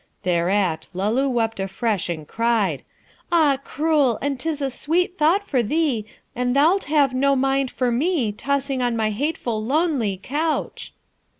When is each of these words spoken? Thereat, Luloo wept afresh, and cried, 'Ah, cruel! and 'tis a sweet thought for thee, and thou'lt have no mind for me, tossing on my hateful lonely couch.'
Thereat, 0.23 0.87
Luloo 0.95 1.29
wept 1.29 1.59
afresh, 1.59 2.09
and 2.09 2.27
cried, 2.27 2.81
'Ah, 3.31 3.59
cruel! 3.63 4.17
and 4.19 4.39
'tis 4.39 4.59
a 4.59 4.71
sweet 4.71 5.15
thought 5.15 5.43
for 5.47 5.61
thee, 5.61 6.07
and 6.35 6.55
thou'lt 6.55 6.85
have 6.85 7.13
no 7.13 7.35
mind 7.35 7.69
for 7.69 7.91
me, 7.91 8.31
tossing 8.31 8.81
on 8.81 8.97
my 8.97 9.11
hateful 9.11 9.63
lonely 9.63 10.19
couch.' 10.23 10.91